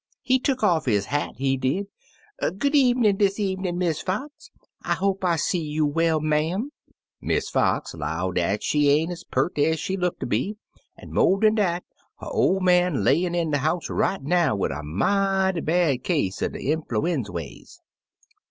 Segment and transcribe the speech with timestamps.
[0.23, 1.85] He tuck off his hat, he did,
[2.57, 3.77] 'Good evenin' dis evenin'.
[3.77, 4.49] Miss Fox.
[4.81, 6.71] I hope I see you well, ma'am.'
[7.21, 10.57] Miss Fox 'low^\ dat she ain't ez peart ez she look ter be,
[10.97, 11.83] an' mo' dan dat,
[12.19, 16.49] her ol' man layin' in de house right now wid a mighty bad case er
[16.49, 17.77] de in fluendways.